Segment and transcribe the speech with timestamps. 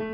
[0.00, 0.06] Hello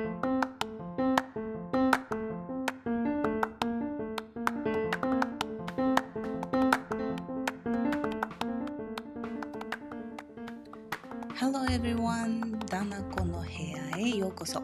[11.69, 12.59] everyone!
[12.71, 14.63] ダナコの部屋へようこそ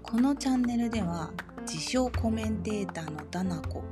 [0.00, 3.82] このチャンネルでは自称コメンテーターのダナコ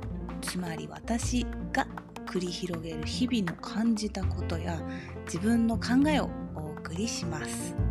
[0.41, 1.85] つまり私が
[2.25, 4.81] 繰り広げる日々の感じたことや
[5.25, 7.88] 自分の考えをお送りします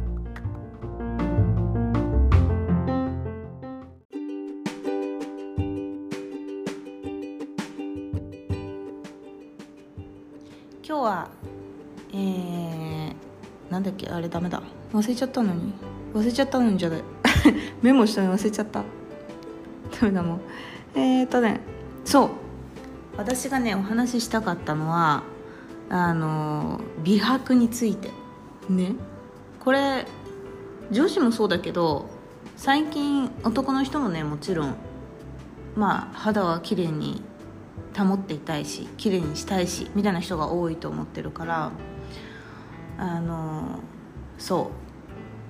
[14.28, 14.62] れダメだ。
[14.92, 15.72] 忘れちゃったのに。
[16.14, 17.02] 忘れちゃったのにじゃない。
[17.82, 18.82] メモしたの忘れちゃった。
[20.00, 20.40] ダメだもん。
[20.94, 21.60] えー、っとね。
[22.04, 22.28] そう。
[23.16, 25.24] 私がねお話ししたかったのは
[25.90, 28.10] あの美白について。
[28.68, 28.94] ね。
[29.60, 30.06] これ
[30.90, 32.08] 女子もそうだけど
[32.56, 34.74] 最近男の人もねもちろん
[35.76, 37.22] まあ肌は綺麗に
[37.96, 41.72] 保っていたいし綺麗にしたいしみたいな人が多いと思ってるから
[42.96, 43.80] あの
[44.38, 44.70] そ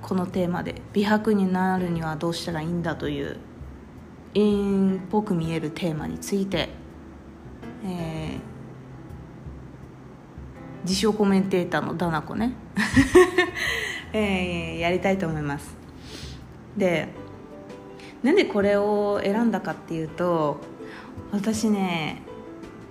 [0.02, 0.06] う。
[0.06, 0.82] このテーマで。
[0.92, 3.36] 美白になるにはどうしたらいいんだという。
[4.34, 6.68] 陰っぽく見えるテーマについて、
[7.84, 8.40] えー、
[10.82, 12.52] 自称コメンテーターのダナコね、
[14.12, 15.76] えー、やりたいと思います。
[16.76, 17.08] で
[18.22, 20.60] なんでこれを選んだかっていうと
[21.32, 22.22] 私ね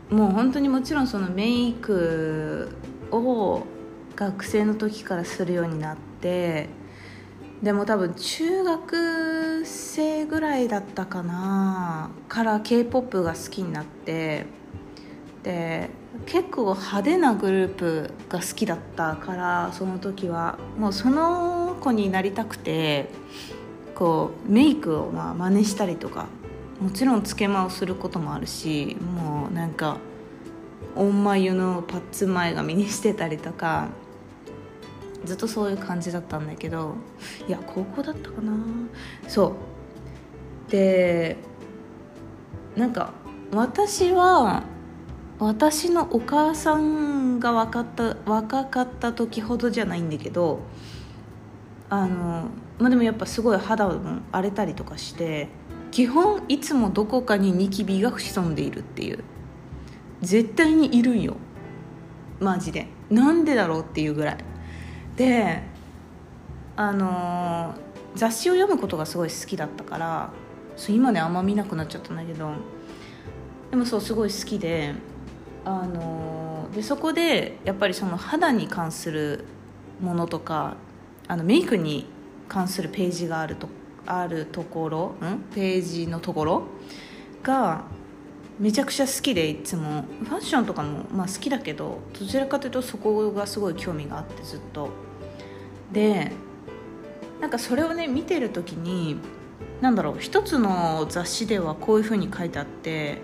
[0.09, 2.69] もう本当にもちろんそのメイク
[3.11, 3.63] を
[4.17, 6.67] 学生の時からするようになって
[7.61, 14.47] でも多分中学生ぐらいだったかなから k p o p が好きになって
[15.43, 15.91] で
[16.25, 23.09] 結構派手なグループが好きだったからその時はもうその子になりたくて
[23.93, 26.25] こうメイクをまあ真似したりとか
[26.81, 29.97] もちろんつけまをすることもあるしもうなんか
[30.95, 33.89] オンマユのパッツン前髪にしてたりとか
[35.25, 36.95] ずっとそういう感じだったんだけど
[37.47, 38.53] いや高校だったかな。
[39.27, 39.55] そ
[40.67, 40.71] う。
[40.71, 41.37] で
[42.75, 43.13] なんか
[43.51, 44.63] 私は
[45.39, 50.59] 私のお母さんが若かった若かった時ほどじゃないんだけど
[51.89, 52.49] あの
[52.79, 55.47] まあでもやっぱすごい肌も荒れたりとかして
[55.91, 59.23] 基本いつもどこかにニキビが潜んでいるっていう。
[60.21, 61.35] 絶対にいるんよ。
[62.39, 62.87] マジで。
[63.09, 64.37] なんでだろうっていうぐらい。
[65.17, 65.61] で
[66.77, 67.73] あの
[68.15, 70.29] 雑誌を読むことがすごい好きだったから
[70.75, 72.51] そう今ねあんま見なくなっちゃったんだけど
[73.71, 74.93] でもそうすごい好きで
[75.65, 79.43] あのでそこでやっぱりその肌に関する
[79.99, 80.77] ものとか
[81.27, 82.05] あのメイクに
[82.47, 83.67] 関するページがあると
[84.05, 85.43] あるところん？
[85.53, 86.63] ページのところ
[87.43, 87.85] が
[88.59, 90.05] めちゃくちゃ好きでいつも。
[90.23, 94.89] ファッションとかも、まあ、好きだけどどちらかというとそこがすごい興味があってずっと。
[95.91, 96.31] で
[97.39, 99.17] なんかそれをね見てる時に
[99.81, 103.21] 何だろう一つの雑誌ではこういうふうに書いてあって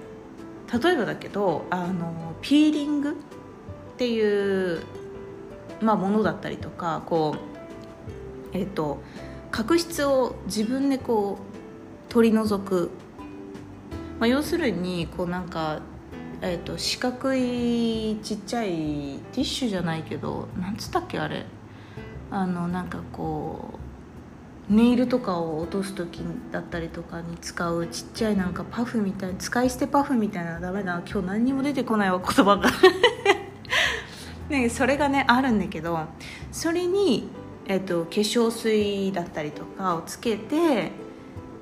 [0.82, 3.14] 例えばだけどあのピーリングっ
[3.98, 4.82] ていう、
[5.82, 7.36] まあ、ものだったりとかこ
[8.54, 9.02] うえっ、ー、と
[9.52, 12.90] 角質を自分でこう取り除く、
[14.20, 15.82] まあ、要するにこうなんか、
[16.42, 18.70] えーと、四角いちっちゃい
[19.32, 21.46] ティッシュじゃないけどなんつったっけあれ。
[22.34, 23.80] あのなんかこ
[24.70, 26.22] うネイルとかを落とす時
[26.52, 32.70] だったりとかに使うちっちゃいなんかパフみたい使い捨てパフみたいなダメだ今日何にも出てこないわ言葉が。
[34.50, 35.98] ね、それがねあるんだけど
[36.52, 37.30] それに
[37.66, 40.92] えーと、化粧水だったりとかをつけて、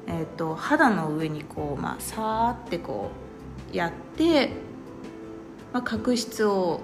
[0.07, 3.11] えーと、肌の上にこう、まあ、さーってこ
[3.71, 4.49] うやって、
[5.73, 6.81] まあ、角質を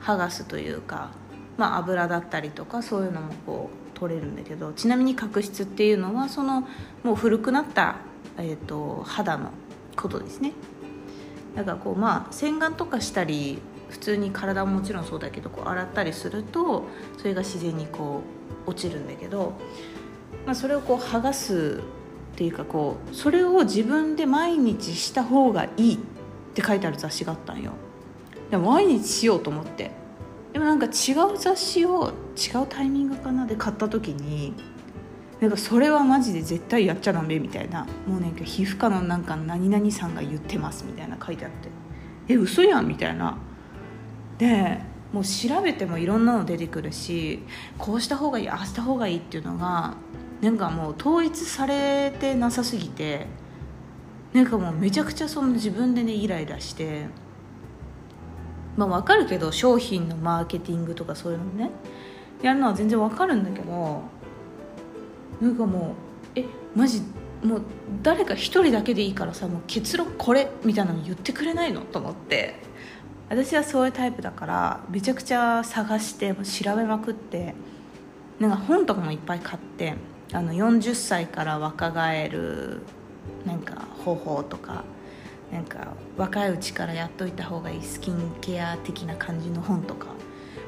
[0.00, 1.12] 剥がすというか、
[1.56, 6.66] まあ、油だったりとかそういうのもこう取れるんだけどちなみに角質っていうのはその
[7.04, 7.96] もう古くなった、
[8.38, 9.50] えーと肌の
[9.96, 10.52] ことですね。
[11.54, 13.58] だからこうまあ洗顔とかしたり
[13.90, 16.84] 普通に体ももちろんそうだけどこう洗ったりすると
[17.18, 18.22] それが自然にこ
[18.66, 19.52] う落ちるんだけど、
[20.46, 21.82] まあ、それをこう剥がす
[22.32, 25.98] っていうかこうそれを自分で毎日した方がいいっ
[26.54, 27.72] て書いてある雑誌があったんよ。
[28.50, 30.01] で毎日しようと思って。
[30.52, 34.54] でもなんか違う雑誌を違うタイミングかなで買った時に
[35.40, 41.68] なんかそれはマジで絶対やっちゃダメみたいなもうね皮膚科のなんか何々さんが言ってますみたいな書いてあって。
[42.28, 43.36] え嘘やんみたいな。
[44.38, 44.80] で
[45.12, 47.42] もう調べてもいろんなの出てくるし
[47.76, 49.94] こうした方がいいああした方がいいっていうのが
[50.40, 53.26] なんかもう統一されてなさすぎて
[54.32, 57.06] なんかもうめちゃくちゃその自分でねイライラして
[58.76, 61.70] まあ分かるけど商品のマーケティングとかそういうのね。
[62.42, 64.02] やるのは全然分かるんだけど
[65.40, 65.94] なんかも
[66.34, 67.00] うえマジ
[67.44, 67.62] もう
[68.02, 72.72] 誰か一人だけでいいからさもう結論これみたいなの言ってくれないのと思って。
[73.32, 77.54] 私はそういうタイプだからめちゃくちゃ探して調べまくって
[78.38, 79.94] なんか本とかもいっぱい買って
[80.34, 82.82] あの40歳から若返る
[83.46, 84.84] なんか方法とか
[85.52, 90.06] なんか若いうちからやっといた方がいいスキンケア的な感じの本とか。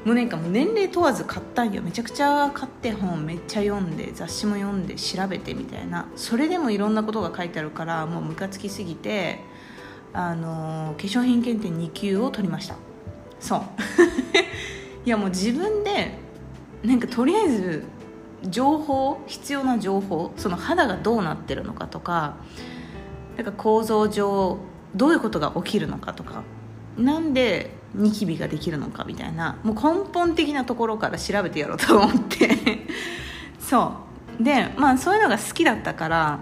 [0.05, 1.81] もうなんかもう年齢問わず買ったんよ。
[1.81, 6.07] めちゃくちゃ買って本めっちゃ読んで雑誌も読んで調べてみたいな。
[6.15, 9.39] それでもいろんなことが書いてあるからもうムカつきすぎて
[10.13, 12.75] あの化粧品検定2級を取りました。
[13.39, 13.61] そう。
[15.05, 16.19] いやもう自分で
[16.83, 17.83] なんかとりあえず
[18.43, 22.35] 情報必要な情報その肌がどうなってるのかとか
[23.37, 24.59] なんか構造上
[24.95, 26.43] どういうことが起きるのかとか
[26.97, 32.49] なんでニキビができるのかみたいなもう根本的なところから調べてやろうと思って。
[33.59, 33.93] そ
[34.39, 34.43] う。
[34.43, 36.39] でまあそういうのが好きだったから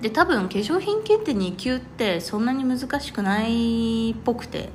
[0.00, 4.70] で多分化粧品検定2級ってそんなに難しくないっぽくて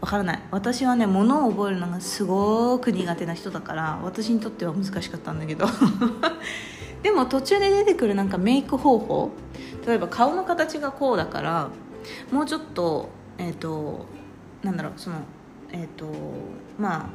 [0.00, 0.42] わからない。
[0.50, 5.66] 私はね物を覚えるのがすごく苦手な人だから私にとっては難しかったんだけど。
[7.02, 9.30] でも途中で出てくるなんかメイク方法
[9.86, 11.68] 例えば顔の形がこうだから
[12.30, 13.08] もうちょっと
[13.38, 14.06] えっ、ー、と
[14.62, 15.16] なんだろうその
[15.72, 16.06] えっ、ー、と
[16.78, 17.08] まあ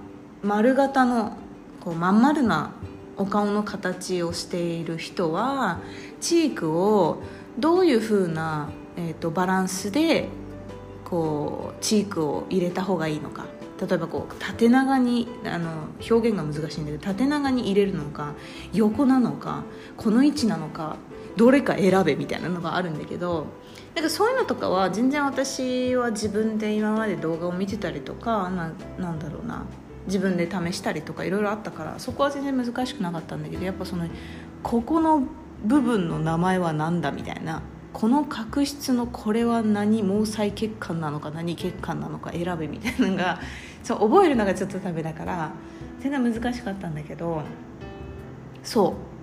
[0.44, 1.38] 丸型の
[1.80, 2.72] こうまん丸な
[3.18, 5.80] お顔の形をしている人は
[6.20, 7.22] チークを
[7.58, 10.28] どういうふうな、えーと、バランスで
[11.06, 13.46] こうチークを入れた方がいいのか。
[13.78, 15.70] 例えばこう縦長にあの
[16.10, 18.34] 表現が難しいんだけど縦長に入れるのか
[18.72, 19.64] 横なのか
[19.98, 20.96] この位置なのか
[21.36, 23.48] どれか選べみたいなのがあるんだけど
[23.94, 29.66] なんかそういうのとかは全然私は自分で今まで動画を見てたりとかななんだろうな
[30.08, 34.08] 自分で試したりとかいろいろあったからそこは全然難しくなかったんだけどやっぱその
[34.64, 35.24] ここの
[35.64, 37.62] 部分の名前は何だみたいな
[37.94, 43.40] この角質のこれは何毛細血管なのか何血管なのか選べみたいなのが
[43.84, 45.52] そう覚えるのがちょっとダメだから
[46.02, 47.42] 全然難しかったんだけど
[48.64, 49.15] そう。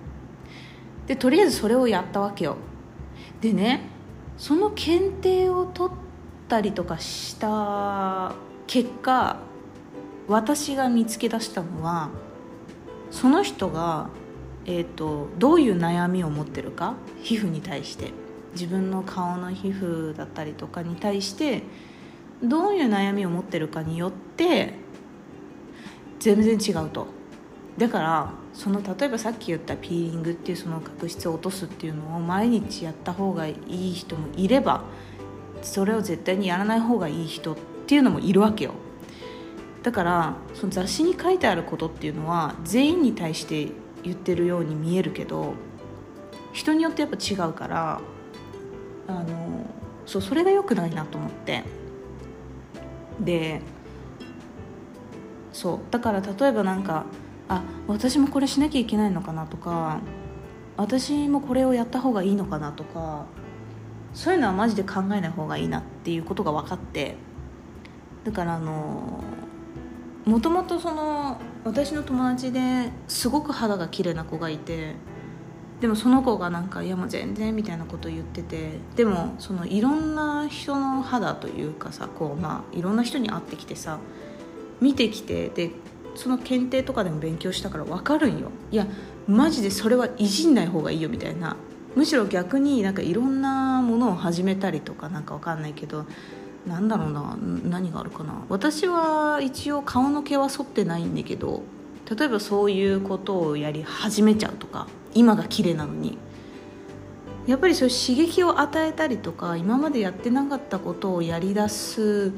[1.07, 2.57] でとりあえずそれをやったわけよ。
[3.41, 3.81] でね
[4.37, 5.97] その検定を取っ
[6.47, 8.33] たりとかした
[8.67, 9.37] 結果
[10.27, 12.09] 私が見つけ出したのは
[13.11, 14.09] その人が、
[14.65, 18.23] えーと、どういう悩みを持ってるか皮膚に対して。
[18.53, 21.63] 自分の顔の皮膚だったりとかに対して
[22.43, 24.73] どういう悩みを持ってるかによって
[26.19, 27.07] 全然違うと。
[27.77, 34.83] だからその例えばさっき言ったピーリングっていうその角質を落とすっていうのを毎日やった方がいい人もいれば
[35.63, 38.73] それを絶対にやらない方がいい人っていうのもいるわけよ。
[39.81, 43.67] だからその雑誌に書いてあることっていうのは全員に対して
[44.03, 45.55] 言ってるように見えるけど
[46.53, 48.01] 人によってやっぱ違うから
[49.07, 49.65] あの
[50.05, 51.63] そうそれが良くないなと思って。
[53.19, 53.61] で
[55.51, 57.05] そうだから例えばなんか
[57.55, 59.99] あ私もこれしなきゃいけないのかなとか
[60.77, 63.25] 私もこれをやった方がいいのかなとか
[64.13, 67.15] そういうのはマジで考えない方がいいなっていうことが分かって
[68.23, 69.23] だからあの
[70.25, 74.95] もともとその私の友達ですごく肌が綺麗な子がいて
[75.81, 83.97] でもその子がなんか「いやもう全然」みたいなことを言っててでもそのいろんな人の肌というかさこうまあいろんな人に会ってきてさ
[84.79, 85.71] 見てきてで
[86.15, 88.51] その検定とかでも勉強したから分かるんよ。
[88.71, 88.87] いや
[89.27, 91.55] マジでそれはいじんない方がいいよみたいな。
[91.95, 96.05] むしろ逆になんかいろんなものを始めたりとかなんか分かんないけど
[96.65, 98.45] なんだろうな何があるかな。
[98.49, 101.63] 私は一応顔の毛は剃ってないんだけど
[102.09, 106.17] 例えばそういうことをやり始めちゃうとか今が綺麗なのに。
[107.45, 112.31] やっぱりそういう刺激を与えたりとか今までやってなかったことをやりだす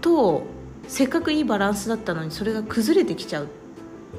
[0.00, 0.44] と
[0.88, 3.48] せっかくいいバランスだったのにそれが崩れてきちゃうっ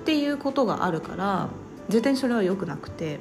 [0.05, 1.49] ていうことがあるから
[1.89, 3.19] 絶対にそれは良くなくて。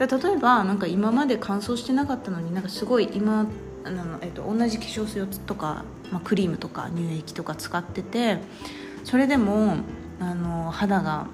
[0.00, 3.46] 例えばなんか今まで乾燥してなかったのになんかすごい今
[3.84, 8.38] あの、えっと、同じ化粧水とか、まあ、クリームとか乳液とか使ってて
[9.04, 9.76] それでも
[10.18, 11.26] あの肌が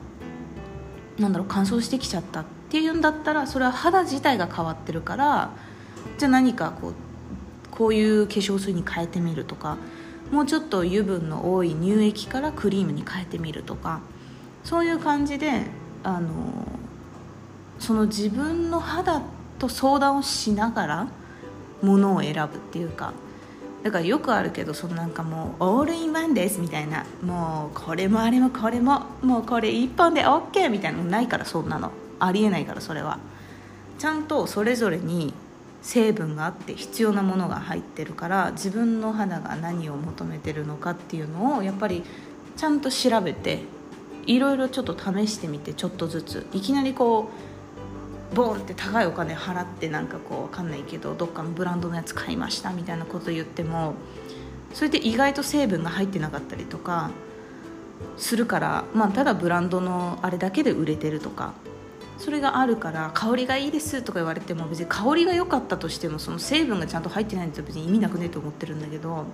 [1.17, 5.51] なんだろう乾燥してきちゃったっていうんだったらそれは肌自体が変わってるから
[6.19, 6.95] じゃあ何かこう
[7.71, 9.77] こういう化粧水に変えてみるとか
[10.31, 14.01] もうちょっと油分の多い乳液からクリームに変えてみるとか
[14.65, 15.63] そういう感じで
[16.03, 16.31] あの
[17.79, 19.23] その自分の肌
[19.59, 21.09] と相談をしながら
[21.83, 23.13] ものを選ぶっていうか
[23.83, 31.93] だからよくあるけどそのなんかもうオールインワンですみたいなもうこれもあれもこれももうこれ1本で OK みたいなのないからそんなの。
[32.19, 33.19] ありえないからそれは。
[33.99, 35.33] ちゃんとそれぞれに
[35.87, 42.03] 成分があって必要なものが入ってるから自分の肌が何を求めてるのかっていうのをやっぱり
[42.57, 43.61] ちゃんと調べて
[44.27, 46.47] いろいろちょっと試してみてちょっとずつ。
[46.53, 47.31] いきなりこ
[48.33, 53.95] うボーンって高いお金払ってなんかこう分かんないけどどっかのブランドのやつ買いましたみたいなこと言っても
[54.75, 57.11] それで意外と成分が入ってなかったりとか
[58.17, 61.55] するから、まあ、ただブランドのあれだけで売れてるとか
[62.19, 69.25] それがあるから香りがいいですとか言われても別に香りが良かったとしてもその成分がちゃんと入ってないんだと別に意味なくねと思ってるんだけど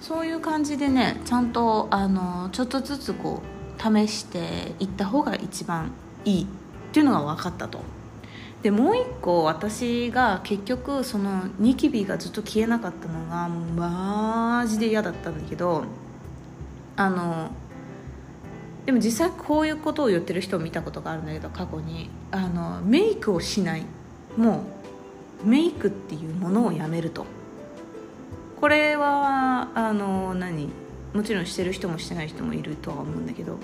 [0.00, 5.92] そういう感じでねちゃんとあのちょっとずつこう試していった方が一番
[6.24, 6.46] いいっ
[6.92, 7.80] ていうのが分かったと。
[8.62, 15.84] でもう一個私が結局そのニキビがずっと消えなかったのがマジで嫌だったんだけど
[16.96, 17.50] あの
[18.86, 22.08] でも実際こういうことを言ってる人を見たことがあるんだけど過去に。
[22.30, 23.82] あのメイクをしない。
[24.36, 24.64] も
[25.44, 27.26] うメイクっていうものをやめると。
[28.60, 30.68] これはあの何？
[31.14, 33.58] もちろんしてる人もしてない人もいるとは思うんだけど、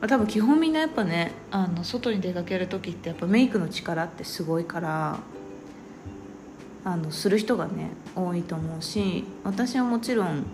[0.00, 5.18] 多分基本みんなやっぱねあの外に出かける時ってやっぱメイクの力ってすごいから
[6.84, 10.44] あのする人がね多いと思うし私はもちろん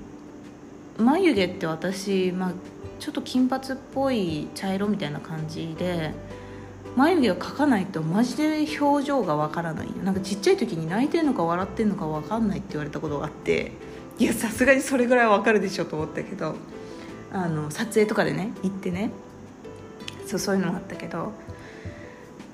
[0.98, 2.52] 眉毛って私、まあ、
[2.98, 6.12] ちょっと金髪っぽい茶色みたいな感じで
[6.96, 13.72] 眉毛を描かないとマジで表情がわからないなんかちっちゃい時に泣いてんのか笑ってんのかわかんないって言われたことがあって
[14.18, 16.56] いやさすがにそれぐらいわかるでしょと思ったけど
[17.32, 19.10] あの撮影とかでね行ってね。
[20.26, 21.32] そうそういうのもあったけど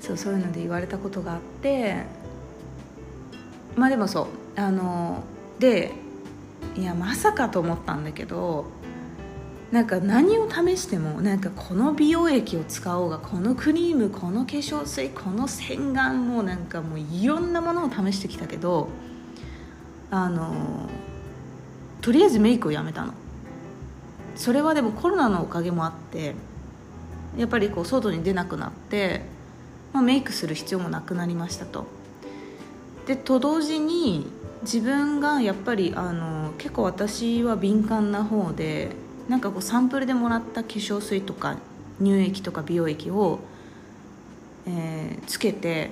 [0.01, 2.05] そうそういうので言われたことがあって
[3.75, 5.25] まあでもそうあの
[5.59, 5.93] で
[6.77, 8.67] いやまさかと思ったんだけど
[9.71, 18.89] なんか何を試してもなんかこの美容液を使おうがこのクリームこの化粧水この洗顔もなんかもういろんなものを試してきたけど
[20.11, 20.89] あの
[22.01, 23.15] とりあえずメイクをやめたの。
[24.37, 26.35] それはでもコロナのおかげもあって
[27.37, 29.23] やっぱりこう外に出なくなって、
[29.93, 31.87] まあ、メイクする必要もなくなりましたと。
[33.07, 34.31] でと同時に
[34.65, 38.91] 自分がやっぱりあの結構私は敏感な方で
[39.29, 41.57] なんかこうサンプルでもらった化粧水とか
[42.01, 43.39] 乳液とか美容液を、
[44.67, 45.91] えー、つけて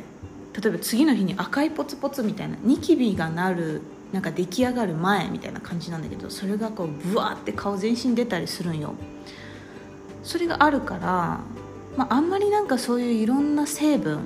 [0.60, 8.94] 例えば次の日に赤いポツポツみたいなニキビがなるなんか出来上がる前みたいな感じなんだけどそれがこうブワーって顔全身出たりするんよ。
[10.22, 11.40] それがあるから、
[11.96, 14.20] まあ、あんまりなんかそういういろんな成分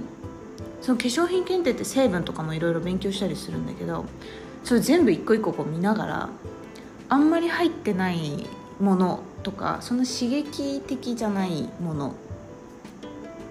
[0.81, 4.05] その化粧品検定って成分とかもいろいろ勉強したりするんだけど
[4.65, 6.29] それ全部一個一個こう見ながら
[7.09, 8.47] あんまり入ってない
[8.81, 12.15] ものとかその刺激的じゃないもの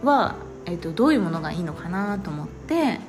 [0.03, 2.99] は、えーとどういうものがいいのかなと思って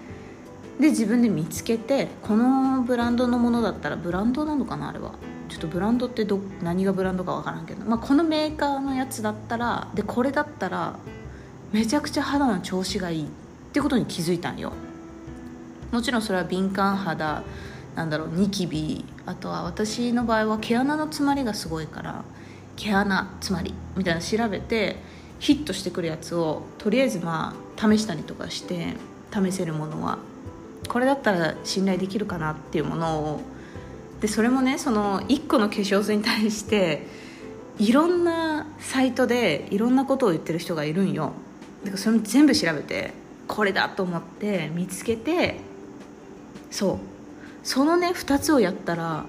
[0.78, 5.12] で自分で見つけてこのブランドのものだったらブランドなのかなあれは。
[5.49, 10.99] ちょっとブランドってど何がブランドか分からんけど、まあ、このメーカーのやつだったらでこれだったら
[11.73, 13.28] めちゃくちゃ肌の調子がいい。
[13.76, 14.73] ってことに気づいたんよ。
[15.92, 17.42] もちろんそれは敏感肌
[17.95, 22.25] なんだろうニキビあとは私の場合は毛穴の詰まりがすごいから
[22.76, 24.97] 毛穴詰まりみたいな調べて
[25.40, 28.95] ヒットしてくるやつをとりあえずまあ試したりとかして
[29.30, 30.21] 試せるものは
[30.88, 33.40] これだったら信頼できるかなっていうものを
[34.23, 37.06] でそれもねその1個の化粧水に対して
[37.78, 41.33] いろんなサイトでいろんなことを言ってる人がいるんよ。
[41.85, 45.61] だからそれも全部調べてこれだと思って見つけて
[46.71, 46.99] そう。
[47.62, 49.25] そのね2つをやったら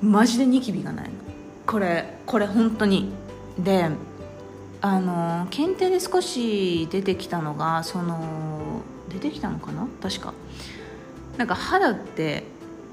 [0.00, 1.12] マジでニキビがないの。
[1.66, 3.12] これこれ本当に。
[3.58, 3.90] で
[4.80, 9.86] あの検定で少し出てきたのがその出てきたのかな？
[10.00, 10.34] 確か。
[11.36, 12.44] なんか肌って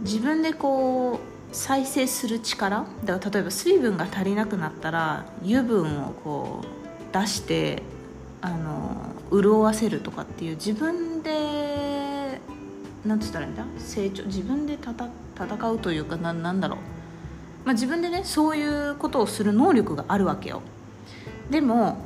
[0.01, 1.19] 自分でこ
[1.51, 2.85] う再生する力？
[3.05, 7.81] だから例えば水分が足りなくなったら油分をこう出して
[8.41, 12.39] あの潤わせるとかっていう自分で
[13.05, 13.63] なんつったらいいんだ？
[13.77, 16.77] 成長自分で戦うというかななんだろう、
[17.65, 20.61] まあ、自分でねそういうことをする能力があるわけよ。
[21.49, 21.97] でも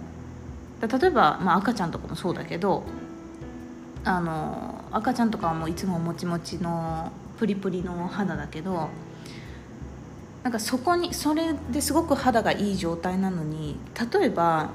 [0.81, 2.83] 例えば、まあ、赤ちゃんとかもそうだけど
[4.03, 8.89] あの赤ちゃんとかはもういつももちもちのプリプリの肌だけど
[10.43, 13.77] なんかそこにそれですごく肌がいい状態なのに
[14.11, 14.69] 例えば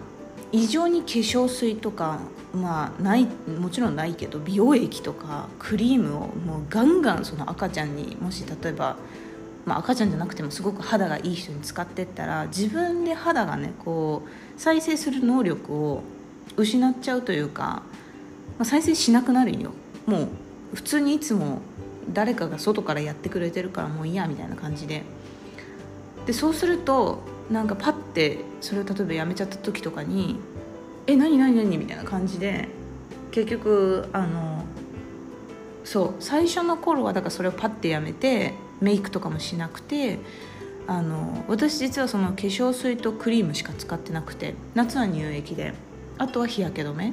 [0.52, 2.20] 異常に化粧水とか
[2.54, 3.26] まあない
[3.60, 8.96] もちろんないけど美容液とかクリームをもうガンガンその赤ちゃんにもし例えば、
[9.66, 16.02] まあ、赤ちゃんじゃなくてもすごく肌がいい人に使ってったら自分で肌がねこう再生する能力を
[16.56, 17.82] 失っちゃうというか、ま
[18.60, 19.72] あ、再生しなくなるんよ。
[20.06, 20.28] もう
[20.74, 21.60] 普通にいつも
[22.10, 25.02] 誰かが外からやってくれてるからもういいやみたいな感じで。
[26.26, 30.38] でそうするとなんかパッてそれを例えばやめちゃった時とかに
[31.06, 32.68] 「え何何何?」みたいな感じで
[33.30, 34.64] 結局あの
[35.84, 40.18] そう最初の頃はだからそれをパッてやめてメイクとかもしなくて
[40.86, 45.74] あの私実はその化粧水とクリームしか使ってなくて夏は乳液で
[46.18, 47.12] あとは日焼け止め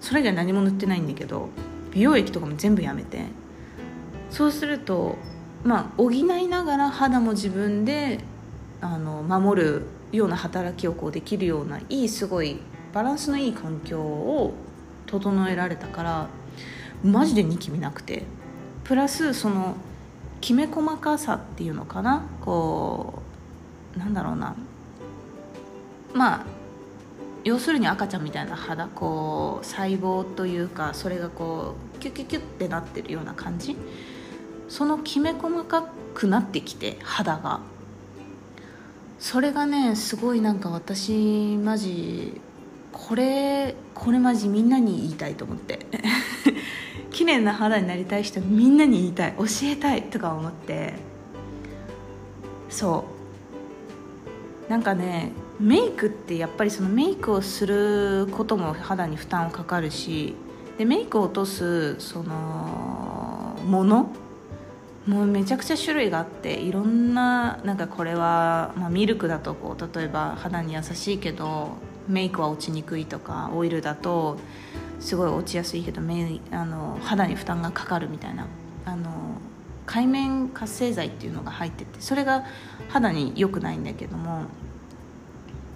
[0.00, 1.48] それ以外何も塗ってないんだけど
[1.92, 3.24] 美容液とかも全部やめて
[4.30, 5.16] そうすると
[5.64, 8.20] まあ補いながら肌も自分で
[8.80, 9.82] あの守る
[10.12, 12.58] ような働きをこうできるようないいすごい
[12.92, 14.54] バランスのいい環境を
[15.06, 16.28] 整えられたから
[17.02, 18.24] マジでニキビなくて。
[18.84, 19.74] プラスその
[20.40, 22.22] きめ細かさっていうのかな？
[22.40, 23.20] こ
[23.94, 24.54] うなんだろうな。
[26.14, 26.46] まあ
[27.44, 33.76] 要するに赤ちゃんみたいな肌こう細胞というかそれがこうキュキュキュってなってるような感じ。
[34.70, 37.60] そのきめ細かくなってきて肌が。
[39.18, 42.40] それがねすごいなんか私マジ
[42.92, 45.86] これこれマジみんなに言いたいと思って。
[47.10, 50.94] 綺麗な肌になりたい人みんなに言いたい教えたいとか思って。
[52.68, 53.04] そ
[54.68, 54.70] う。
[54.70, 60.36] なんかねメイクってやっぱりそのメイクをすることも肌に負担をかかるし
[60.76, 64.10] でメイクを落とすそのもの
[65.08, 74.36] もうめちゃくちゃ種類があっていろんななんかこれは、まあ、ミルクだとこう例えば肌に優しいけどメイクは落ちにくいとかオイルだと
[75.00, 78.48] すごい落ちやすいけどメあの肌に負担がかかるみたいな
[78.84, 79.10] あの
[79.86, 82.44] 海面活性剤っていうのが入っててそれが
[82.90, 84.42] 肌に良くないんだけども、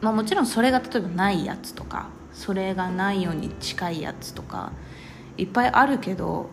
[0.03, 4.73] まあ、もちろんそれが例えばないやつとかそれがないように近いやつとか
[5.39, 6.51] いっぱいあるけど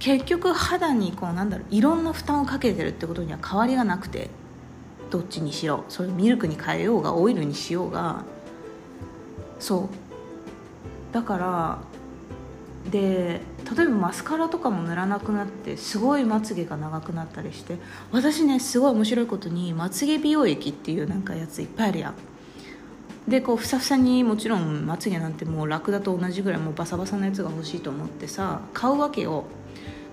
[0.00, 4.30] 結局肌にこうなんだろういろんな負担をかけてるってことには変わりがなくて
[5.10, 8.24] どっちにしろそれミルクに変えようがオイルにしようが
[9.60, 9.88] そ
[11.12, 11.14] う。
[11.14, 11.78] だから
[12.90, 13.42] で
[13.76, 17.76] 例えばマスカラとかも塗らなくなってすごいまつげが長くなったりして
[18.10, 22.14] 私ねすごい面白いことにまつげ美容液っていうなんかやついっぱいあるやん。
[23.28, 29.44] でこうふさふさにもちろんまつげなんてもうラクダと同じぐらいもうバサバサなやつが欲しいと思ってさ買うわけよ。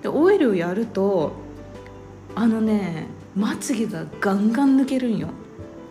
[0.08, 1.34] でオイルをやると
[2.34, 5.28] あのねまつげがガンガン抜けるんよ。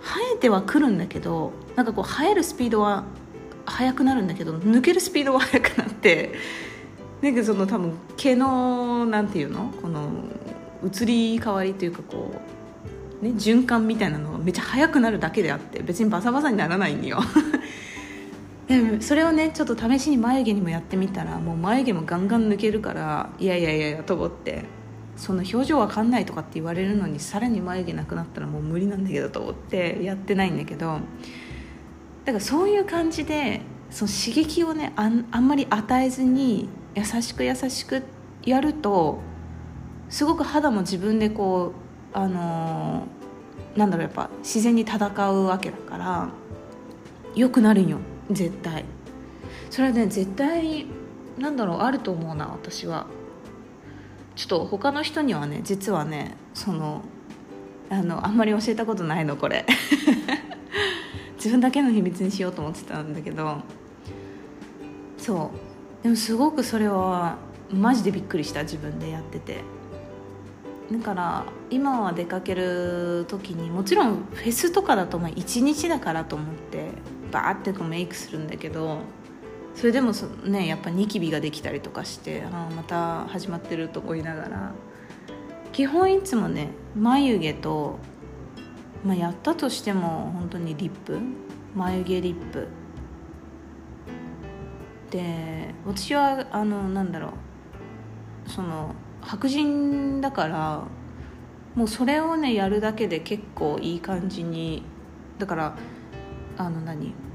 [0.02, 3.05] 生えてはくるんだけどなんかこう生えるスピードは
[3.66, 6.33] 速くなるんだけど抜けるスピードは速くなって
[7.20, 9.72] なんかその多分毛のなんていうの？
[9.83, 10.09] この
[10.85, 12.31] 移り変わりというかこ
[13.20, 17.18] う、ね、循環みたいなのがめっちゃ速くなるだけであって別にバサバサにならないんよ。
[18.68, 24.64] でもそれをねちょっと試しに眉毛にもやってみたらもう眉毛もガンガン抜けるからいやいやいやいやと思って
[25.16, 30.98] その表情わかんないとかって言われるのにさらに眉毛なくなったらもう無理なんだけどと思ってやってないんだけど
[32.24, 38.02] だからそういう感じでその刺激をねあんあんまり与えずに優しく優しく
[38.44, 39.20] やると
[40.09, 41.72] すごく肌も自分でこ
[42.14, 46.29] うあのー、なんだろうやっぱ自然に戦うわけだから
[47.35, 47.98] 良くなるんよ。
[48.31, 48.85] 絶対。
[49.71, 50.87] それはね絶対
[51.39, 53.07] なんだろうあると思うな私は。
[54.35, 57.03] ちょっと他の人にはね実はねその
[57.89, 59.67] あのあんまり教えたことないのこれ。
[61.37, 63.59] 自分だけの秘密にしようと思ってたんだけど。
[65.19, 65.51] そ
[66.01, 66.03] う。
[66.03, 67.37] でもすごくそれは
[67.71, 69.62] マジでびっくりした自分でやってて。
[70.91, 76.91] だから今は出かける時にもちろんフェスとかだと1日だからと思って。
[77.37, 79.01] バーってこうメイクするんだけど
[79.75, 84.72] それでもそねやっぱニキビができたりとかしてあまた始まってると思いながら
[85.72, 87.99] 基本いつもね眉毛と、
[89.05, 91.18] まあ、やったとしても本当にリップ
[91.75, 92.68] 眉毛リップ。
[95.11, 97.35] で私はあのなんだろ
[98.46, 100.83] うその白人だから
[101.75, 104.83] もうそれをねやるだけで結構いい感じに
[105.38, 105.79] だから
[106.57, 107.26] あの何？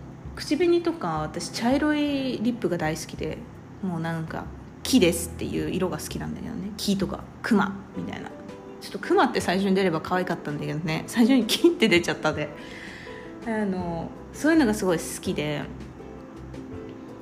[0.42, 3.38] 口紅とか私茶色いリップが大好きで
[3.84, 4.46] もうなんか
[4.82, 6.72] 木ですっていう色が好きなんだけどね。
[6.78, 8.30] 木とかクマみたいな。
[8.82, 11.04] ちょっとクマって最初に出れば可愛かったんだけどね。
[11.06, 12.50] 最初に木って出ちゃったで。
[13.46, 15.62] あのそういうのがすごい好きで。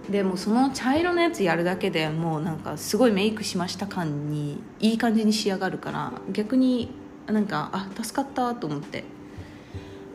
[0.09, 6.89] でもその茶色のやつやるだけでもうなんかすごいメイクしました感にいい感じに仕上がるから逆に
[7.27, 9.03] なんかあ助かったと思って。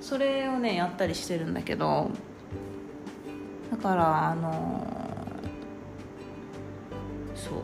[0.00, 2.10] それをねやったりしてるんだけど
[3.74, 4.86] だからあの
[7.34, 7.54] そう。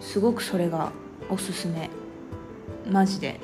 [0.00, 0.90] すごくそれが
[1.28, 1.90] おすすめ。
[2.90, 3.38] マジで。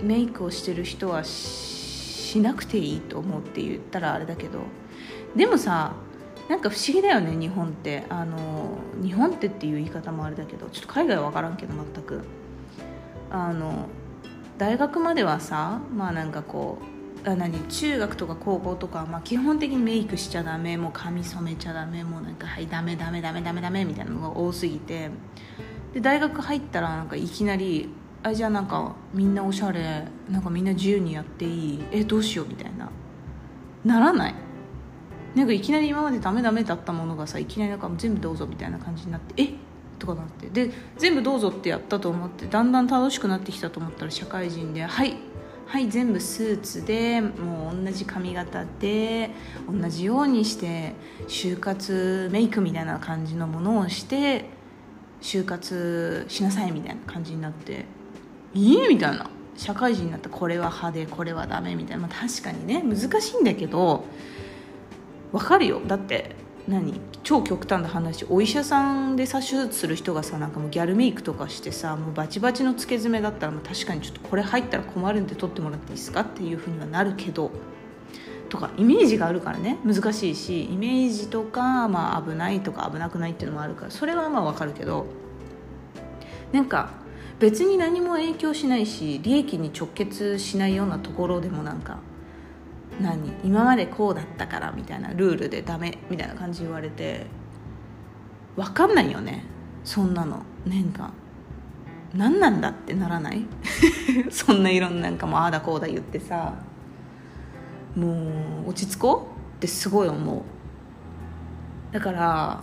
[0.00, 4.60] メイクをしてる人はしなくていいと思うって言ったらあれだけど。
[5.34, 5.94] でもさ
[6.48, 8.04] なんか不思議だよね日本って。
[8.08, 10.68] あの日本ってっていう言い方もあれだけど。
[10.70, 12.22] ちょっと海外は分からんけど全く。
[13.30, 13.86] あの
[14.56, 16.95] 大学まではさまあなんかこう
[17.26, 17.58] あ何？
[17.68, 25.10] 中学とか高校とか、まあ、基本的にメイクしちゃダメもう髪染めちゃダメもうなんかはいダメダメダメダメダメみたいなのが多すぎて。
[25.92, 27.88] で大学入ったらなんかいきなり
[28.22, 32.90] あじゃあなんかみんなおしゃれなんかみんな自由にやっていいえどうしようみたいな。
[33.84, 34.34] ならない。
[35.34, 39.54] なんかいきなり今までダメダメだったものがさいきなりなんか全部どうぞみたいな感じになってえ？
[39.98, 40.48] とかなって。
[40.48, 45.16] で全部どうぞってやったと思ってだんだん楽しくなってきたと思ったら社会人ではい
[45.66, 49.30] はい全部スーツでもう同じ髪型で
[49.68, 50.94] 同じようにして
[51.26, 54.44] 就活メイクみたいな感じのものをして
[55.20, 57.84] 就活しなさいみたいな感じになって
[58.54, 59.30] いいみたいな。
[59.56, 64.04] 社会人になったこれは派手これはダメみたいな、まあ、確かにね難しいんだけど
[65.32, 65.80] わかるよ。
[65.86, 66.36] だって
[66.68, 67.00] 何？
[67.22, 77.50] 超極端な話お医者さんでさ手術する人がさなんかもうギャルメイクとかしてさもうバチバチのつけ爪だったらもう確かにちょっとこれ入ったら困るんで取ってもらっていいですかっていうふうにはなるけど
[78.48, 79.78] とかイメージがあるからね。
[79.84, 85.06] 難しいしイメージとか、まあ、危ないとか危なくないっていうのもあるからそれはまあ分かるけど
[86.52, 86.90] なんか
[87.38, 91.98] 別に何も影響しないし利益に直結しないようなところでもなんか
[93.00, 93.32] 何？
[93.44, 97.26] 今までこうだったからみたいなルールでダメみたいな感じ言われて。
[98.56, 99.44] 分かんないよね。
[99.84, 100.42] そんなの。
[100.64, 101.10] なんか
[102.14, 103.44] 何なんだってならない？
[104.30, 106.54] そんないろんななんかもああだこうだ言ってさ。
[107.94, 108.12] も
[108.66, 109.56] う落ち着こう？
[109.58, 110.42] ってすごい思う。
[111.92, 112.60] だから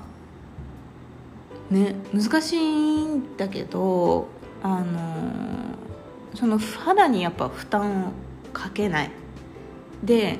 [1.69, 4.27] ね難しいんだけど
[4.61, 4.83] あの
[6.35, 8.11] その肌にやっぱ負担を
[8.51, 9.11] かけない。
[10.03, 10.39] で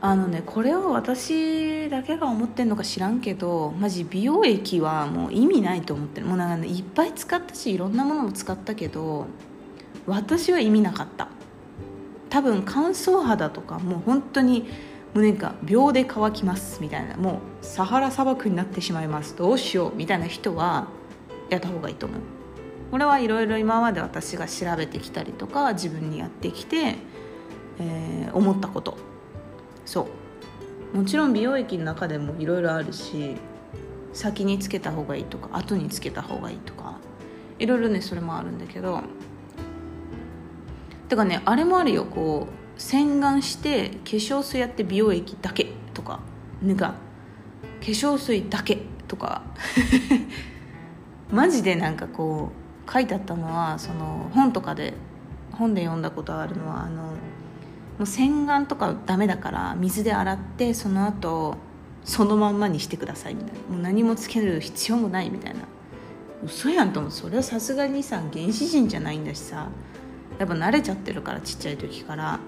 [0.00, 6.26] あのねこれは私だけが思ってんのか知らんけどマジ美容液はもう意味ないと思ってる。
[6.26, 9.26] もうなんか、ね、いっぱい使ったしいろんなものも使ったけど
[10.06, 11.28] 私は意味なかった。
[12.28, 14.68] 多分乾燥肌とかもう本当に
[15.14, 17.16] もうなんか秒で乾きますみたいな。
[17.16, 19.34] もうサハラ砂漠になってしまいます。
[19.36, 20.88] どうしようみたいな人は
[21.48, 22.20] やった方がいいと思う。
[22.90, 26.96] これはいろいろ今まで私が調べてきたりとか自分にやってきて
[27.78, 28.96] えー、思ったこと。
[29.84, 30.08] そ
[30.94, 30.96] う。
[30.96, 33.36] もちろん美容液の中でもいろいろあるし
[34.12, 36.98] 先につけた方がいいとか後につけた方がいいとか
[37.58, 39.02] いろいろねそれもあるんだけど。
[41.08, 42.04] てかねあれもあるよ。
[42.04, 46.20] こう洗顔して化粧水やって美容液だけとか
[46.62, 46.94] なんか
[47.80, 49.42] 化粧水だけとか。
[51.30, 52.50] マジでなんかこ
[52.86, 54.94] う書いてあったのはその本とかで
[55.52, 57.14] 本で読んだことあるのはあの
[57.98, 61.56] もう洗顔とかダメだから水で洗ってその後
[62.04, 63.60] そのまんまにしてくださいみたいな。
[63.74, 65.60] もう何もつける必要もないみたいな。
[66.44, 67.12] 嘘やんと思う。
[67.12, 69.68] それはさすがにさ原始人じゃないんだしさ。
[70.38, 72.38] やっぱ慣れちゃってるからちっちゃい時から。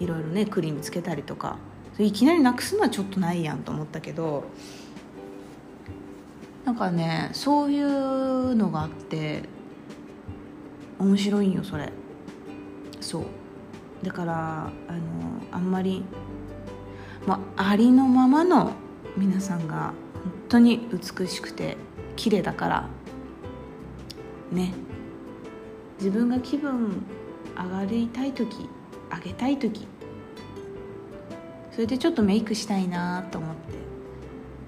[0.00, 1.56] いろいろねクリームつけたりとか。
[1.98, 4.44] いきなりなくすのはちょっとないやんと思ったけど。
[6.64, 9.42] なんかねそういうのがあって
[10.98, 11.92] 面白いんよそれ。
[13.00, 13.24] そう。
[14.04, 15.00] だからあの
[15.50, 16.04] あんまり、
[17.26, 18.72] まあ、ありのままの
[19.16, 21.76] 皆さんが本当に美しくて
[22.14, 22.88] 綺麗だから
[24.52, 24.74] ね。
[25.98, 27.02] 自分が気分
[27.56, 28.68] 上がりたい時
[29.10, 29.86] 上げたい時
[31.72, 33.74] それでちょっとメイクしたいなと思って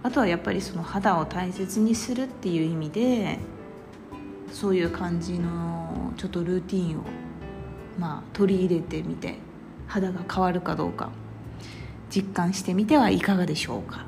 [0.03, 3.39] あとはやっぱりその肌を大切にするっていう意味で
[4.53, 7.03] そういう感じのちょっとルーティンを
[7.99, 9.39] まあ、取り入れてみて
[9.87, 11.11] 肌が変わるかどうか
[12.11, 14.07] 実感してみてはいかがでしょうか。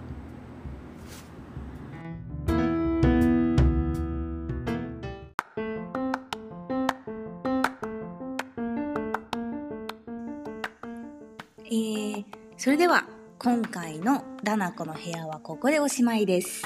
[11.70, 12.24] えー、
[12.56, 13.04] それでは
[13.38, 16.62] 今回のダナコの部屋はここでおしまいです。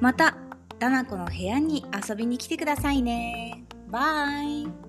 [0.00, 0.36] また
[0.78, 3.64] ダナコの部屋に遊びに来てくださいね。
[3.88, 4.85] バイ